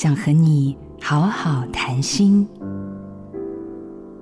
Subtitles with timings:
[0.00, 2.46] 想和你好好谈心。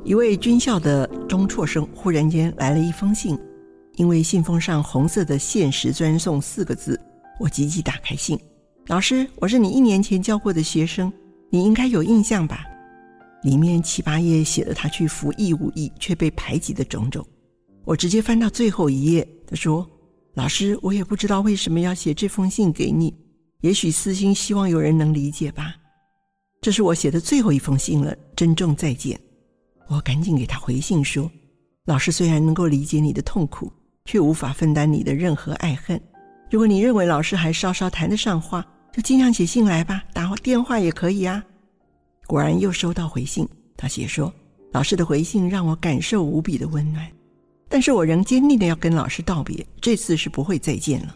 [0.05, 3.39] 一位军校的中辍生忽然间来了一封信，
[3.97, 6.99] 因为信封上红色的“限时专送”四个字，
[7.39, 8.41] 我急急打开信。
[8.87, 11.13] 老师，我是你一年前教过的学生，
[11.51, 12.65] 你应该有印象吧？
[13.43, 17.23] 里面七八页写了他去服义务役却被排挤的种种。
[17.85, 19.87] 我直接翻到最后一页，他说
[20.33, 23.15] ：“老师，我也不知道为什么要写这封信给你，
[23.61, 25.75] 也许私心希望有人能理解吧。
[26.61, 29.19] 这是我写的最后一封信了，珍重再见。”
[29.89, 31.31] 我赶紧给他回信说
[31.87, 33.73] ：“老师虽然能够理解你的痛苦，
[34.05, 36.01] 却无法分担你的任何爱恨。
[36.51, 38.67] 如果你认为老师还稍稍谈得上话。”
[38.97, 41.45] 就尽量写信来吧，打电话也可以啊。
[42.27, 44.33] 果然又收到回信，他写说
[44.73, 47.07] ：“老师的回信让我感受无比的温暖，
[47.69, 51.15] 但是我仍坚定的要跟老师道别，这次是不会再见了。”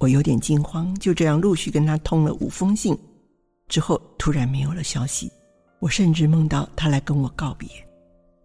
[0.00, 2.96] 我有点惊慌，就这样陆续跟他通了五封信，
[3.68, 5.30] 之后突然没有了消息。
[5.78, 7.68] 我甚至梦到他来跟我告别。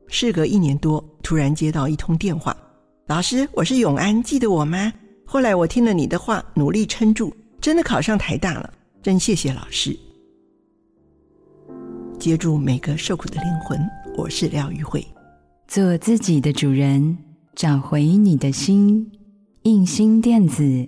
[0.09, 2.55] 事隔一年多，突然接到一通电话
[3.07, 4.91] ：“老师，我是永安，记得我吗？
[5.25, 9.97] 后来我听了你的话，努力撑住。”真的考上台大了，真谢谢老师。
[12.19, 13.79] 接住每个受苦的灵魂，
[14.17, 15.05] 我是廖玉蕙。
[15.69, 17.17] 做自己的主人，
[17.55, 19.09] 找回你的心。
[19.63, 20.87] 印心电子，